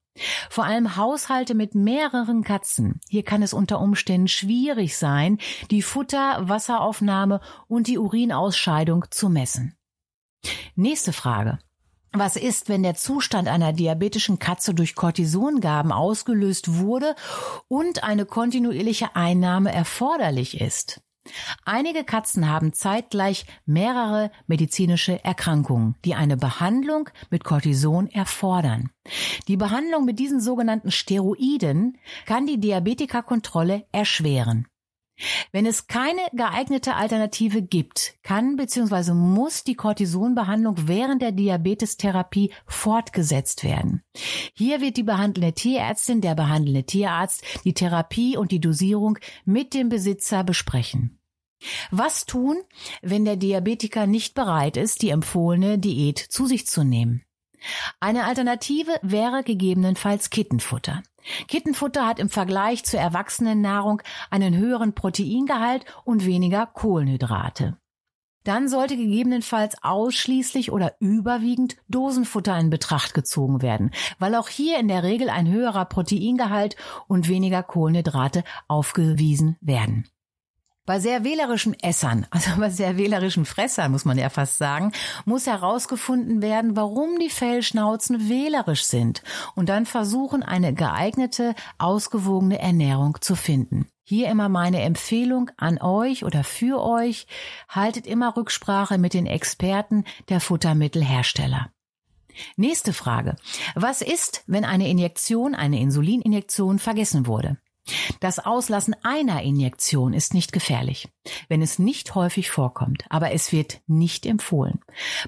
Vor 0.49 0.65
allem 0.65 0.95
Haushalte 0.95 1.55
mit 1.55 1.73
mehreren 1.73 2.43
Katzen. 2.43 3.01
Hier 3.09 3.23
kann 3.23 3.41
es 3.41 3.53
unter 3.53 3.79
Umständen 3.79 4.27
schwierig 4.27 4.97
sein, 4.97 5.39
die 5.71 5.81
Futter, 5.81 6.47
Wasseraufnahme 6.47 7.41
und 7.67 7.87
die 7.87 7.97
Urinausscheidung 7.97 9.05
zu 9.09 9.29
messen. 9.29 9.75
Nächste 10.75 11.13
Frage. 11.13 11.59
Was 12.11 12.35
ist, 12.35 12.69
wenn 12.69 12.83
der 12.83 12.93
Zustand 12.93 13.47
einer 13.47 13.73
diabetischen 13.73 14.37
Katze 14.37 14.75
durch 14.75 14.93
Cortisongaben 14.93 15.91
ausgelöst 15.91 16.75
wurde 16.77 17.15
und 17.67 18.03
eine 18.03 18.27
kontinuierliche 18.27 19.15
Einnahme 19.15 19.73
erforderlich 19.73 20.61
ist? 20.61 21.01
Einige 21.65 22.03
Katzen 22.03 22.49
haben 22.49 22.73
zeitgleich 22.73 23.45
mehrere 23.65 24.31
medizinische 24.47 25.23
Erkrankungen, 25.23 25.95
die 26.03 26.15
eine 26.15 26.37
Behandlung 26.37 27.09
mit 27.29 27.43
Cortison 27.43 28.07
erfordern. 28.09 28.89
Die 29.47 29.57
Behandlung 29.57 30.05
mit 30.05 30.19
diesen 30.19 30.41
sogenannten 30.41 30.91
Steroiden 30.91 31.97
kann 32.25 32.45
die 32.45 32.59
Diabetikerkontrolle 32.59 33.85
erschweren. 33.91 34.67
Wenn 35.51 35.65
es 35.65 35.87
keine 35.87 36.21
geeignete 36.33 36.95
Alternative 36.95 37.61
gibt, 37.61 38.15
kann 38.23 38.55
bzw. 38.55 39.13
muss 39.13 39.63
die 39.63 39.75
Cortisonbehandlung 39.75 40.87
während 40.87 41.21
der 41.21 41.31
Diabetestherapie 41.31 42.51
fortgesetzt 42.65 43.63
werden. 43.63 44.01
Hier 44.53 44.81
wird 44.81 44.97
die 44.97 45.03
behandelnde 45.03 45.53
Tierärztin, 45.53 46.21
der 46.21 46.35
behandelnde 46.35 46.83
Tierarzt 46.83 47.43
die 47.63 47.73
Therapie 47.73 48.37
und 48.37 48.51
die 48.51 48.59
Dosierung 48.59 49.19
mit 49.45 49.73
dem 49.73 49.89
Besitzer 49.89 50.43
besprechen. 50.43 51.19
Was 51.91 52.25
tun, 52.25 52.57
wenn 53.01 53.23
der 53.23 53.37
Diabetiker 53.37 54.05
nicht 54.07 54.33
bereit 54.33 54.77
ist, 54.77 55.01
die 55.01 55.09
empfohlene 55.09 55.79
Diät 55.79 56.17
zu 56.17 56.45
sich 56.45 56.67
zu 56.67 56.83
nehmen? 56.83 57.23
Eine 57.99 58.25
Alternative 58.25 58.91
wäre 59.01 59.43
gegebenenfalls 59.43 60.29
Kittenfutter. 60.29 61.03
Kittenfutter 61.47 62.05
hat 62.05 62.19
im 62.19 62.29
Vergleich 62.29 62.83
zur 62.83 62.99
Erwachsenennahrung 62.99 64.01
einen 64.29 64.55
höheren 64.57 64.93
Proteingehalt 64.93 65.85
und 66.03 66.25
weniger 66.25 66.65
Kohlenhydrate. 66.65 67.77
Dann 68.43 68.67
sollte 68.67 68.97
gegebenenfalls 68.97 69.75
ausschließlich 69.83 70.71
oder 70.71 70.95
überwiegend 70.99 71.77
Dosenfutter 71.87 72.57
in 72.59 72.69
Betracht 72.69 73.13
gezogen 73.13 73.61
werden, 73.61 73.91
weil 74.19 74.35
auch 74.35 74.49
hier 74.49 74.79
in 74.79 74.89
der 74.89 75.03
Regel 75.03 75.29
ein 75.29 75.49
höherer 75.49 75.85
Proteingehalt 75.85 76.75
und 77.07 77.29
weniger 77.29 77.63
Kohlenhydrate 77.63 78.43
aufgewiesen 78.67 79.55
werden. 79.61 80.09
Bei 80.85 80.99
sehr 80.99 81.23
wählerischen 81.23 81.79
Essern, 81.79 82.27
also 82.31 82.51
bei 82.57 82.69
sehr 82.69 82.97
wählerischen 82.97 83.45
Fressern, 83.45 83.91
muss 83.91 84.03
man 84.03 84.17
ja 84.17 84.29
fast 84.29 84.57
sagen, 84.57 84.91
muss 85.23 85.47
herausgefunden 85.47 86.41
werden, 86.41 86.75
warum 86.75 87.19
die 87.19 87.29
Fellschnauzen 87.29 88.27
wählerisch 88.27 88.83
sind 88.83 89.23
und 89.55 89.69
dann 89.69 89.85
versuchen, 89.85 90.43
eine 90.43 90.73
geeignete, 90.73 91.55
ausgewogene 91.77 92.59
Ernährung 92.59 93.17
zu 93.21 93.35
finden. 93.35 93.87
Hier 94.03 94.29
immer 94.29 94.49
meine 94.49 94.81
Empfehlung 94.81 95.49
an 95.55 95.79
euch 95.79 96.25
oder 96.25 96.43
für 96.43 96.83
euch, 96.83 97.27
haltet 97.69 98.05
immer 98.05 98.35
Rücksprache 98.35 98.97
mit 98.97 99.13
den 99.13 99.25
Experten 99.25 100.03
der 100.27 100.41
Futtermittelhersteller. 100.41 101.69
Nächste 102.57 102.91
Frage. 102.91 103.37
Was 103.75 104.01
ist, 104.01 104.43
wenn 104.47 104.65
eine 104.65 104.89
Injektion, 104.89 105.55
eine 105.55 105.79
Insulininjektion 105.79 106.79
vergessen 106.79 107.25
wurde? 107.25 107.57
Das 108.19 108.39
Auslassen 108.39 108.95
einer 109.03 109.41
Injektion 109.41 110.13
ist 110.13 110.33
nicht 110.33 110.53
gefährlich, 110.53 111.09
wenn 111.49 111.61
es 111.61 111.79
nicht 111.79 112.15
häufig 112.15 112.49
vorkommt, 112.49 113.05
aber 113.09 113.31
es 113.31 113.51
wird 113.51 113.81
nicht 113.87 114.25
empfohlen. 114.25 114.79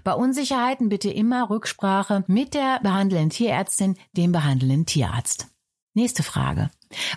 Bei 0.03 0.13
Unsicherheiten 0.13 0.89
bitte 0.89 1.09
immer 1.09 1.49
Rücksprache 1.49 2.23
mit 2.27 2.53
der 2.53 2.79
behandelnden 2.81 3.29
Tierärztin, 3.29 3.97
dem 4.13 4.31
behandelnden 4.31 4.85
Tierarzt. 4.85 5.47
Nächste 5.93 6.23
Frage. 6.23 6.69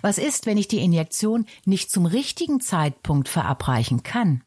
Was 0.03 0.19
ist, 0.19 0.47
wenn 0.47 0.59
ich 0.59 0.69
die 0.69 0.79
Injektion 0.79 1.47
nicht 1.65 1.91
zum 1.91 2.07
richtigen 2.07 2.61
Zeitpunkt 2.61 3.29
verabreichen 3.29 4.03
kann? 4.03 4.43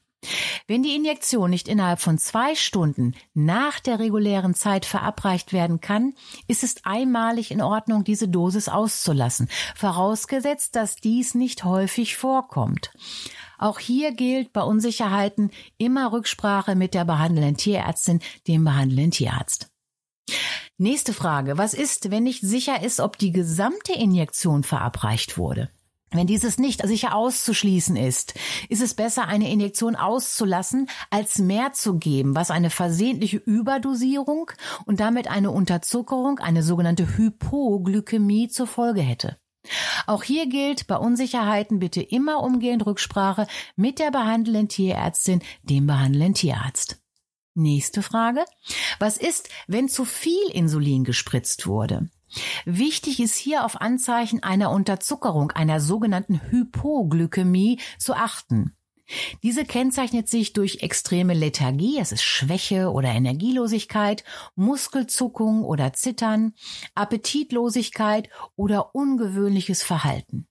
Wenn 0.67 0.83
die 0.83 0.95
Injektion 0.95 1.49
nicht 1.49 1.67
innerhalb 1.67 1.99
von 1.99 2.17
zwei 2.17 2.55
Stunden 2.55 3.15
nach 3.33 3.79
der 3.79 3.99
regulären 3.99 4.53
Zeit 4.53 4.85
verabreicht 4.85 5.51
werden 5.51 5.81
kann, 5.81 6.13
ist 6.47 6.63
es 6.63 6.75
einmalig 6.83 7.51
in 7.51 7.61
Ordnung, 7.61 8.03
diese 8.03 8.27
Dosis 8.27 8.69
auszulassen, 8.69 9.49
vorausgesetzt, 9.75 10.75
dass 10.75 10.95
dies 10.95 11.33
nicht 11.33 11.63
häufig 11.63 12.17
vorkommt. 12.17 12.91
Auch 13.57 13.79
hier 13.79 14.11
gilt 14.11 14.53
bei 14.53 14.61
Unsicherheiten 14.61 15.51
immer 15.77 16.11
Rücksprache 16.11 16.75
mit 16.75 16.93
der 16.93 17.05
behandelnden 17.05 17.57
Tierärztin, 17.57 18.19
dem 18.47 18.63
behandelnden 18.63 19.11
Tierarzt. 19.11 19.69
Nächste 20.77 21.13
Frage. 21.13 21.57
Was 21.57 21.73
ist, 21.73 22.09
wenn 22.09 22.23
nicht 22.23 22.41
sicher 22.41 22.81
ist, 22.81 22.99
ob 22.99 23.17
die 23.17 23.31
gesamte 23.31 23.93
Injektion 23.93 24.63
verabreicht 24.63 25.37
wurde? 25.37 25.69
Wenn 26.13 26.27
dieses 26.27 26.57
nicht 26.57 26.85
sicher 26.85 27.15
auszuschließen 27.15 27.95
ist, 27.95 28.33
ist 28.67 28.81
es 28.81 28.93
besser, 28.95 29.27
eine 29.27 29.49
Injektion 29.49 29.95
auszulassen, 29.95 30.89
als 31.09 31.39
mehr 31.39 31.71
zu 31.71 31.97
geben, 31.97 32.35
was 32.35 32.51
eine 32.51 32.69
versehentliche 32.69 33.37
Überdosierung 33.37 34.51
und 34.85 34.99
damit 34.99 35.29
eine 35.29 35.51
Unterzuckerung, 35.51 36.39
eine 36.39 36.63
sogenannte 36.63 37.17
Hypoglykämie 37.17 38.49
zur 38.49 38.67
Folge 38.67 39.01
hätte. 39.01 39.37
Auch 40.05 40.23
hier 40.23 40.47
gilt 40.47 40.87
bei 40.87 40.97
Unsicherheiten 40.97 41.79
bitte 41.79 42.01
immer 42.01 42.43
umgehend 42.43 42.85
Rücksprache 42.85 43.47
mit 43.77 43.99
der 43.99 44.11
behandelnden 44.11 44.67
Tierärztin, 44.67 45.41
dem 45.63 45.87
behandelnden 45.87 46.33
Tierarzt. 46.33 46.99
Nächste 47.53 48.01
Frage. 48.01 48.43
Was 48.99 49.17
ist, 49.17 49.49
wenn 49.67 49.87
zu 49.87 50.03
viel 50.03 50.49
Insulin 50.51 51.03
gespritzt 51.03 51.67
wurde? 51.67 52.09
Wichtig 52.65 53.19
ist 53.19 53.35
hier 53.35 53.65
auf 53.65 53.79
Anzeichen 53.81 54.43
einer 54.43 54.71
Unterzuckerung, 54.71 55.51
einer 55.51 55.79
sogenannten 55.79 56.41
Hypoglykämie 56.49 57.79
zu 57.97 58.13
achten. 58.13 58.75
Diese 59.43 59.65
kennzeichnet 59.65 60.29
sich 60.29 60.53
durch 60.53 60.81
extreme 60.81 61.33
Lethargie, 61.33 61.99
es 61.99 62.11
ist 62.11 62.23
Schwäche 62.23 62.91
oder 62.91 63.09
Energielosigkeit, 63.09 64.23
Muskelzuckung 64.55 65.63
oder 65.63 65.93
Zittern, 65.93 66.53
Appetitlosigkeit 66.95 68.29
oder 68.55 68.95
ungewöhnliches 68.95 69.83
Verhalten. 69.83 70.47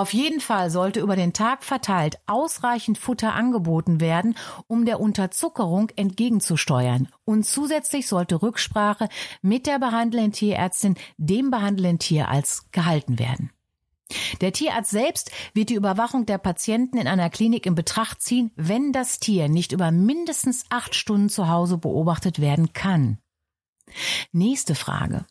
Auf 0.00 0.14
jeden 0.14 0.40
Fall 0.40 0.70
sollte 0.70 1.00
über 1.00 1.14
den 1.14 1.34
Tag 1.34 1.62
verteilt 1.62 2.16
ausreichend 2.26 2.96
Futter 2.96 3.34
angeboten 3.34 4.00
werden, 4.00 4.34
um 4.66 4.86
der 4.86 4.98
Unterzuckerung 4.98 5.90
entgegenzusteuern. 5.94 7.08
Und 7.26 7.44
zusätzlich 7.44 8.08
sollte 8.08 8.40
Rücksprache 8.40 9.10
mit 9.42 9.66
der 9.66 9.78
behandelnden 9.78 10.32
Tierärztin, 10.32 10.94
dem 11.18 11.50
behandelnden 11.50 11.98
Tierarzt 11.98 12.72
gehalten 12.72 13.18
werden. 13.18 13.50
Der 14.40 14.54
Tierarzt 14.54 14.90
selbst 14.90 15.32
wird 15.52 15.68
die 15.68 15.74
Überwachung 15.74 16.24
der 16.24 16.38
Patienten 16.38 16.96
in 16.96 17.06
einer 17.06 17.28
Klinik 17.28 17.66
in 17.66 17.74
Betracht 17.74 18.22
ziehen, 18.22 18.52
wenn 18.56 18.94
das 18.94 19.18
Tier 19.18 19.50
nicht 19.50 19.70
über 19.70 19.90
mindestens 19.90 20.64
acht 20.70 20.94
Stunden 20.94 21.28
zu 21.28 21.50
Hause 21.50 21.76
beobachtet 21.76 22.40
werden 22.40 22.72
kann. 22.72 23.18
Nächste 24.32 24.74
Frage. 24.74 25.26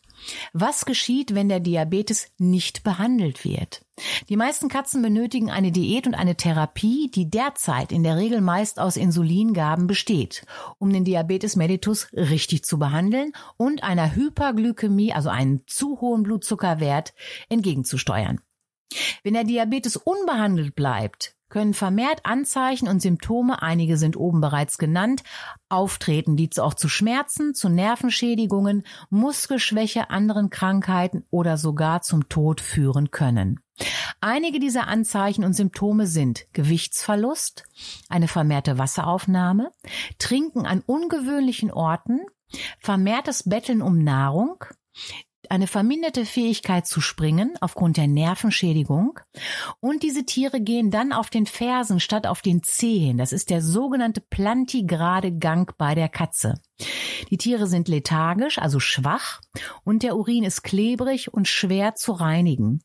Was 0.52 0.84
geschieht, 0.84 1.34
wenn 1.34 1.48
der 1.48 1.60
Diabetes 1.60 2.28
nicht 2.38 2.82
behandelt 2.82 3.44
wird? 3.44 3.84
Die 4.28 4.36
meisten 4.36 4.68
Katzen 4.68 5.02
benötigen 5.02 5.50
eine 5.50 5.72
Diät 5.72 6.06
und 6.06 6.14
eine 6.14 6.36
Therapie, 6.36 7.10
die 7.10 7.28
derzeit 7.28 7.92
in 7.92 8.02
der 8.02 8.16
Regel 8.16 8.40
meist 8.40 8.78
aus 8.78 8.96
Insulingaben 8.96 9.86
besteht, 9.86 10.46
um 10.78 10.92
den 10.92 11.04
Diabetes 11.04 11.56
mellitus 11.56 12.08
richtig 12.12 12.64
zu 12.64 12.78
behandeln 12.78 13.32
und 13.56 13.82
einer 13.82 14.14
Hyperglykämie, 14.14 15.12
also 15.12 15.28
einen 15.28 15.62
zu 15.66 16.00
hohen 16.00 16.22
Blutzuckerwert, 16.22 17.12
entgegenzusteuern. 17.48 18.40
Wenn 19.22 19.34
der 19.34 19.44
Diabetes 19.44 19.96
unbehandelt 19.96 20.74
bleibt, 20.74 21.34
können 21.50 21.74
vermehrt 21.74 22.24
Anzeichen 22.24 22.88
und 22.88 23.00
Symptome, 23.02 23.60
einige 23.60 23.96
sind 23.96 24.16
oben 24.16 24.40
bereits 24.40 24.78
genannt, 24.78 25.22
auftreten, 25.68 26.36
die 26.36 26.48
auch 26.58 26.74
zu 26.74 26.88
Schmerzen, 26.88 27.54
zu 27.54 27.68
Nervenschädigungen, 27.68 28.84
Muskelschwäche, 29.10 30.10
anderen 30.10 30.48
Krankheiten 30.48 31.24
oder 31.30 31.58
sogar 31.58 32.00
zum 32.02 32.28
Tod 32.28 32.60
führen 32.60 33.10
können. 33.10 33.60
Einige 34.20 34.60
dieser 34.60 34.88
Anzeichen 34.88 35.44
und 35.44 35.54
Symptome 35.54 36.06
sind 36.06 36.46
Gewichtsverlust, 36.52 37.64
eine 38.08 38.28
vermehrte 38.28 38.78
Wasseraufnahme, 38.78 39.70
Trinken 40.18 40.66
an 40.66 40.82
ungewöhnlichen 40.84 41.70
Orten, 41.70 42.20
vermehrtes 42.78 43.48
Betteln 43.48 43.82
um 43.82 43.98
Nahrung, 43.98 44.64
eine 45.50 45.66
verminderte 45.66 46.24
Fähigkeit 46.24 46.86
zu 46.86 47.00
springen 47.00 47.54
aufgrund 47.60 47.96
der 47.96 48.06
Nervenschädigung 48.06 49.18
und 49.80 50.02
diese 50.02 50.24
Tiere 50.24 50.60
gehen 50.60 50.90
dann 50.90 51.12
auf 51.12 51.28
den 51.28 51.44
Fersen 51.44 52.00
statt 52.00 52.26
auf 52.26 52.40
den 52.40 52.62
Zehen. 52.62 53.18
Das 53.18 53.32
ist 53.32 53.50
der 53.50 53.60
sogenannte 53.60 54.20
plantigrade 54.20 55.32
Gang 55.36 55.76
bei 55.76 55.94
der 55.94 56.08
Katze. 56.08 56.54
Die 57.30 57.36
Tiere 57.36 57.66
sind 57.66 57.88
lethargisch, 57.88 58.58
also 58.58 58.80
schwach 58.80 59.40
und 59.84 60.02
der 60.02 60.16
Urin 60.16 60.44
ist 60.44 60.62
klebrig 60.62 61.34
und 61.34 61.48
schwer 61.48 61.94
zu 61.94 62.12
reinigen. 62.12 62.82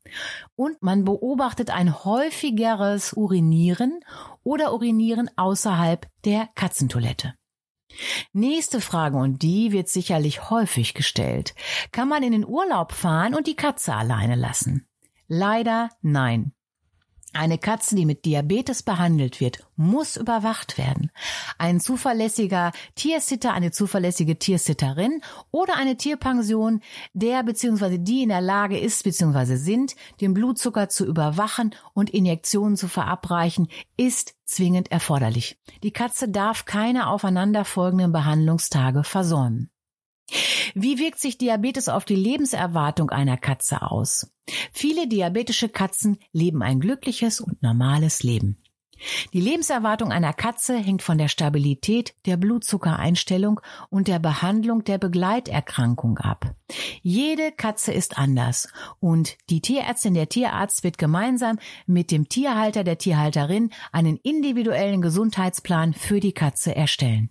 Und 0.55 0.81
man 0.81 1.05
beobachtet 1.05 1.69
ein 1.69 2.03
häufigeres 2.03 3.13
Urinieren 3.13 3.99
oder 4.43 4.73
Urinieren 4.73 5.29
außerhalb 5.35 6.07
der 6.25 6.49
Katzentoilette. 6.55 7.35
Nächste 8.33 8.81
Frage, 8.81 9.17
und 9.17 9.41
die 9.41 9.71
wird 9.71 9.89
sicherlich 9.89 10.49
häufig 10.49 10.93
gestellt. 10.93 11.55
Kann 11.91 12.09
man 12.09 12.23
in 12.23 12.31
den 12.31 12.45
Urlaub 12.45 12.91
fahren 12.91 13.35
und 13.35 13.47
die 13.47 13.55
Katze 13.55 13.93
alleine 13.93 14.35
lassen? 14.35 14.87
Leider 15.27 15.89
nein. 16.01 16.53
Eine 17.37 17.57
Katze, 17.57 17.97
die 17.97 18.05
mit 18.05 18.23
Diabetes 18.23 18.81
behandelt 18.81 19.41
wird, 19.41 19.67
muss 19.75 20.15
überwacht 20.15 20.77
werden. 20.77 21.11
Ein 21.57 21.81
zuverlässiger 21.81 22.71
Tiersitter, 22.95 23.51
eine 23.51 23.71
zuverlässige 23.71 24.39
Tiersitterin 24.39 25.19
oder 25.51 25.75
eine 25.75 25.97
Tierpension, 25.97 26.79
der 27.13 27.43
bzw. 27.43 27.97
die 27.97 28.23
in 28.23 28.29
der 28.29 28.39
Lage 28.39 28.79
ist 28.79 29.03
bzw. 29.03 29.57
sind, 29.57 29.97
den 30.21 30.33
Blutzucker 30.33 30.87
zu 30.87 31.05
überwachen 31.05 31.75
und 31.93 32.09
Injektionen 32.09 32.77
zu 32.77 32.87
verabreichen, 32.87 33.67
ist 33.97 34.35
zwingend 34.45 34.89
erforderlich. 34.93 35.57
Die 35.83 35.91
Katze 35.91 36.29
darf 36.29 36.63
keine 36.63 37.09
aufeinanderfolgenden 37.09 38.13
Behandlungstage 38.13 39.03
versäumen. 39.03 39.69
Wie 40.73 40.99
wirkt 40.99 41.19
sich 41.19 41.37
Diabetes 41.37 41.89
auf 41.89 42.05
die 42.05 42.15
Lebenserwartung 42.15 43.09
einer 43.09 43.37
Katze 43.37 43.81
aus? 43.81 44.31
Viele 44.71 45.07
diabetische 45.07 45.69
Katzen 45.69 46.17
leben 46.31 46.61
ein 46.61 46.79
glückliches 46.79 47.39
und 47.39 47.61
normales 47.61 48.23
Leben. 48.23 48.57
Die 49.33 49.41
Lebenserwartung 49.41 50.11
einer 50.11 50.33
Katze 50.33 50.77
hängt 50.77 51.01
von 51.01 51.17
der 51.17 51.27
Stabilität 51.27 52.15
der 52.25 52.37
Blutzuckereinstellung 52.37 53.59
und 53.89 54.07
der 54.07 54.19
Behandlung 54.19 54.83
der 54.83 54.97
Begleiterkrankung 54.97 56.17
ab. 56.17 56.55
Jede 57.01 57.51
Katze 57.51 57.91
ist 57.91 58.17
anders 58.17 58.69
und 58.99 59.37
die 59.49 59.61
Tierärztin, 59.61 60.13
der 60.13 60.29
Tierarzt 60.29 60.83
wird 60.83 60.97
gemeinsam 60.97 61.59
mit 61.85 62.11
dem 62.11 62.29
Tierhalter, 62.29 62.83
der 62.83 62.97
Tierhalterin 62.97 63.71
einen 63.91 64.17
individuellen 64.17 65.01
Gesundheitsplan 65.01 65.93
für 65.93 66.19
die 66.19 66.33
Katze 66.33 66.75
erstellen. 66.75 67.29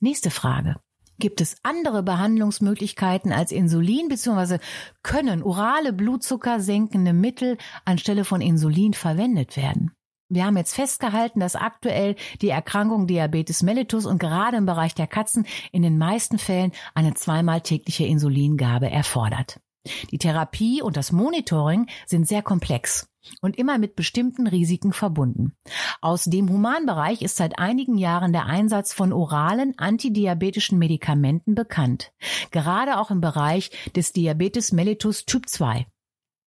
Nächste 0.00 0.30
Frage. 0.30 0.76
Gibt 1.18 1.40
es 1.40 1.56
andere 1.62 2.02
Behandlungsmöglichkeiten 2.02 3.32
als 3.32 3.52
Insulin 3.52 4.08
bzw. 4.08 4.58
können 5.02 5.42
orale 5.42 5.92
Blutzucker 5.92 6.60
senkende 6.60 7.12
Mittel 7.12 7.56
anstelle 7.84 8.24
von 8.24 8.40
Insulin 8.40 8.92
verwendet 8.92 9.56
werden? 9.56 9.92
Wir 10.28 10.44
haben 10.44 10.56
jetzt 10.56 10.74
festgehalten, 10.74 11.38
dass 11.38 11.54
aktuell 11.54 12.16
die 12.42 12.48
Erkrankung 12.48 13.06
Diabetes 13.06 13.62
mellitus 13.62 14.06
und 14.06 14.18
gerade 14.18 14.56
im 14.56 14.66
Bereich 14.66 14.94
der 14.94 15.06
Katzen 15.06 15.46
in 15.70 15.82
den 15.82 15.98
meisten 15.98 16.38
Fällen 16.38 16.72
eine 16.94 17.14
zweimal 17.14 17.60
tägliche 17.60 18.04
Insulingabe 18.04 18.90
erfordert. 18.90 19.60
Die 20.10 20.18
Therapie 20.18 20.82
und 20.82 20.96
das 20.96 21.12
Monitoring 21.12 21.86
sind 22.06 22.26
sehr 22.26 22.42
komplex 22.42 23.08
und 23.40 23.56
immer 23.56 23.78
mit 23.78 23.96
bestimmten 23.96 24.46
Risiken 24.46 24.92
verbunden. 24.92 25.52
Aus 26.00 26.24
dem 26.24 26.48
Humanbereich 26.48 27.22
ist 27.22 27.36
seit 27.36 27.58
einigen 27.58 27.98
Jahren 27.98 28.32
der 28.32 28.46
Einsatz 28.46 28.92
von 28.92 29.12
oralen 29.12 29.78
antidiabetischen 29.78 30.78
Medikamenten 30.78 31.54
bekannt, 31.54 32.12
gerade 32.50 32.98
auch 32.98 33.10
im 33.10 33.20
Bereich 33.20 33.70
des 33.94 34.12
Diabetes 34.12 34.72
mellitus 34.72 35.24
Typ 35.24 35.48
2. 35.48 35.86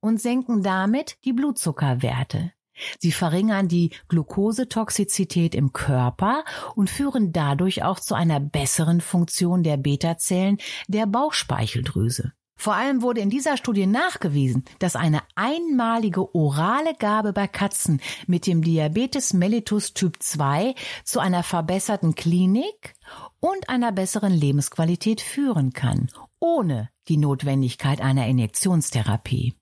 und 0.00 0.22
senken 0.22 0.62
damit 0.62 1.18
die 1.26 1.34
Blutzuckerwerte. 1.34 2.54
Sie 2.98 3.12
verringern 3.12 3.68
die 3.68 3.90
Glukosetoxizität 4.08 5.54
im 5.54 5.72
Körper 5.72 6.44
und 6.74 6.90
führen 6.90 7.32
dadurch 7.32 7.82
auch 7.82 8.00
zu 8.00 8.14
einer 8.14 8.40
besseren 8.40 9.00
Funktion 9.00 9.62
der 9.62 9.76
Beta-Zellen 9.76 10.58
der 10.88 11.06
Bauchspeicheldrüse. 11.06 12.32
Vor 12.62 12.74
allem 12.74 13.02
wurde 13.02 13.20
in 13.20 13.28
dieser 13.28 13.56
Studie 13.56 13.86
nachgewiesen, 13.86 14.64
dass 14.78 14.94
eine 14.94 15.22
einmalige 15.34 16.32
orale 16.32 16.94
Gabe 16.94 17.32
bei 17.32 17.48
Katzen 17.48 18.00
mit 18.28 18.46
dem 18.46 18.62
Diabetes 18.62 19.32
mellitus 19.32 19.94
Typ 19.94 20.22
2 20.22 20.76
zu 21.04 21.18
einer 21.18 21.42
verbesserten 21.42 22.14
Klinik 22.14 22.94
und 23.40 23.68
einer 23.68 23.90
besseren 23.90 24.32
Lebensqualität 24.32 25.20
führen 25.20 25.72
kann, 25.72 26.08
ohne 26.38 26.88
die 27.08 27.16
Notwendigkeit 27.16 28.00
einer 28.00 28.28
Injektionstherapie. 28.28 29.56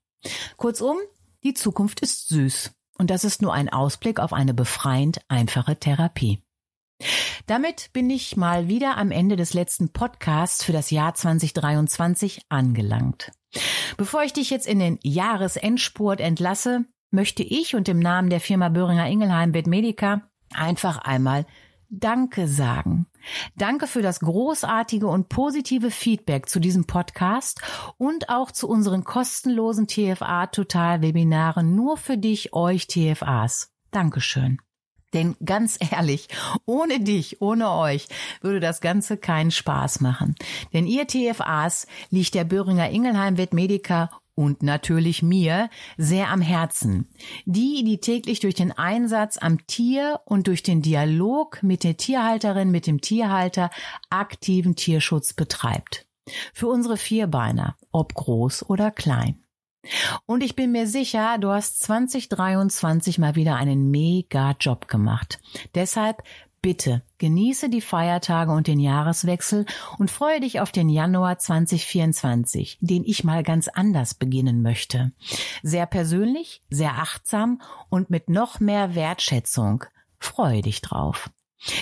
Kurzum, 0.57 0.97
die 1.43 1.55
Zukunft 1.55 2.01
ist 2.01 2.27
süß. 2.27 2.71
Und 3.01 3.09
das 3.09 3.23
ist 3.23 3.41
nur 3.41 3.51
ein 3.51 3.67
Ausblick 3.67 4.19
auf 4.19 4.31
eine 4.31 4.53
befreiend 4.53 5.21
einfache 5.27 5.75
Therapie. 5.75 6.43
Damit 7.47 7.89
bin 7.93 8.11
ich 8.11 8.37
mal 8.37 8.67
wieder 8.67 8.95
am 8.95 9.09
Ende 9.09 9.35
des 9.37 9.55
letzten 9.55 9.91
Podcasts 9.91 10.63
für 10.63 10.71
das 10.71 10.91
Jahr 10.91 11.15
2023 11.15 12.43
angelangt. 12.49 13.31
Bevor 13.97 14.21
ich 14.21 14.33
dich 14.33 14.51
jetzt 14.51 14.67
in 14.67 14.77
den 14.77 14.99
Jahresendspurt 15.01 16.21
entlasse, 16.21 16.85
möchte 17.09 17.41
ich 17.41 17.73
und 17.73 17.89
im 17.89 17.97
Namen 17.97 18.29
der 18.29 18.39
Firma 18.39 18.69
Böhringer 18.69 19.07
Ingelheim 19.07 19.51
Medica 19.65 20.21
einfach 20.53 20.99
einmal 20.99 21.47
Danke 21.93 22.47
sagen. 22.47 23.05
Danke 23.57 23.85
für 23.85 24.01
das 24.01 24.21
großartige 24.21 25.07
und 25.07 25.27
positive 25.27 25.91
Feedback 25.91 26.47
zu 26.47 26.61
diesem 26.61 26.87
Podcast 26.87 27.61
und 27.97 28.29
auch 28.29 28.51
zu 28.51 28.69
unseren 28.69 29.03
kostenlosen 29.03 29.87
TFA 29.87 30.47
Total 30.47 31.01
Webinaren 31.01 31.75
nur 31.75 31.97
für 31.97 32.17
dich, 32.17 32.53
euch 32.53 32.87
TFAs. 32.87 33.73
Dankeschön. 33.91 34.59
Denn 35.13 35.35
ganz 35.43 35.77
ehrlich, 35.91 36.29
ohne 36.65 37.01
dich, 37.01 37.41
ohne 37.41 37.69
euch 37.71 38.07
würde 38.39 38.61
das 38.61 38.79
Ganze 38.79 39.17
keinen 39.17 39.51
Spaß 39.51 39.99
machen. 39.99 40.35
Denn 40.71 40.87
ihr 40.87 41.07
TFAs 41.07 41.87
liegt 42.09 42.35
der 42.35 42.45
Böhringer 42.45 42.89
Ingelheim 42.89 43.37
Vetmedica 43.37 44.20
und 44.35 44.63
natürlich 44.63 45.21
mir 45.21 45.69
sehr 45.97 46.29
am 46.29 46.41
Herzen. 46.41 47.09
Die, 47.45 47.83
die 47.83 47.99
täglich 47.99 48.39
durch 48.39 48.55
den 48.55 48.71
Einsatz 48.71 49.37
am 49.37 49.65
Tier 49.67 50.21
und 50.25 50.47
durch 50.47 50.63
den 50.63 50.81
Dialog 50.81 51.61
mit 51.63 51.83
der 51.83 51.97
Tierhalterin, 51.97 52.71
mit 52.71 52.87
dem 52.87 53.01
Tierhalter 53.01 53.69
aktiven 54.09 54.75
Tierschutz 54.75 55.33
betreibt. 55.33 56.07
Für 56.53 56.67
unsere 56.67 56.97
Vierbeiner, 56.97 57.75
ob 57.91 58.13
groß 58.13 58.69
oder 58.69 58.91
klein. 58.91 59.43
Und 60.25 60.43
ich 60.43 60.55
bin 60.55 60.71
mir 60.71 60.85
sicher, 60.85 61.37
du 61.39 61.49
hast 61.49 61.81
2023 61.83 63.17
mal 63.17 63.35
wieder 63.35 63.55
einen 63.55 63.89
mega 63.89 64.55
Job 64.59 64.87
gemacht. 64.87 65.39
Deshalb 65.73 66.23
bitte 66.61 67.01
genieße 67.17 67.69
die 67.69 67.81
Feiertage 67.81 68.51
und 68.51 68.67
den 68.67 68.79
Jahreswechsel 68.79 69.65
und 69.97 70.11
freue 70.11 70.39
dich 70.39 70.59
auf 70.59 70.71
den 70.71 70.89
Januar 70.89 71.39
2024, 71.39 72.77
den 72.81 73.03
ich 73.03 73.23
mal 73.23 73.43
ganz 73.43 73.67
anders 73.67 74.13
beginnen 74.13 74.61
möchte. 74.61 75.11
Sehr 75.63 75.85
persönlich, 75.85 76.61
sehr 76.69 76.97
achtsam 76.97 77.61
und 77.89 78.09
mit 78.09 78.29
noch 78.29 78.59
mehr 78.59 78.95
Wertschätzung. 78.95 79.85
Freue 80.19 80.61
dich 80.61 80.81
drauf. 80.81 81.29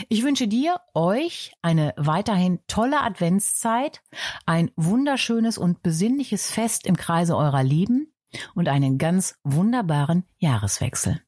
Ich 0.09 0.23
wünsche 0.23 0.47
dir, 0.47 0.75
euch 0.93 1.53
eine 1.61 1.93
weiterhin 1.95 2.59
tolle 2.67 3.01
Adventszeit, 3.01 4.01
ein 4.45 4.71
wunderschönes 4.75 5.57
und 5.57 5.83
besinnliches 5.83 6.51
Fest 6.51 6.85
im 6.85 6.97
Kreise 6.97 7.37
eurer 7.37 7.63
Lieben 7.63 8.11
und 8.55 8.67
einen 8.67 8.97
ganz 8.97 9.35
wunderbaren 9.43 10.25
Jahreswechsel. 10.37 11.21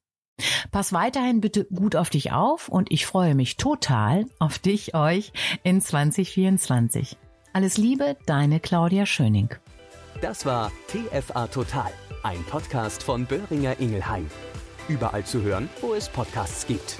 Pass 0.71 0.93
weiterhin 0.93 1.41
bitte 1.41 1.65
gut 1.65 1.95
auf 1.95 2.09
dich 2.09 2.31
auf 2.31 2.69
und 2.69 2.91
ich 2.91 3.05
freue 3.05 3.35
mich 3.35 3.57
total 3.57 4.25
auf 4.39 4.59
dich, 4.59 4.95
euch 4.95 5.31
in 5.63 5.81
2024. 5.81 7.17
Alles 7.53 7.77
Liebe, 7.77 8.17
deine 8.25 8.59
Claudia 8.59 9.05
Schöning. 9.05 9.49
Das 10.21 10.45
war 10.45 10.71
TFA 10.87 11.47
Total, 11.47 11.91
ein 12.23 12.43
Podcast 12.45 13.03
von 13.03 13.25
Böhringer 13.25 13.79
Ingelheim. 13.79 14.27
Überall 14.87 15.25
zu 15.25 15.41
hören, 15.41 15.69
wo 15.81 15.93
es 15.93 16.09
Podcasts 16.09 16.67
gibt. 16.67 16.97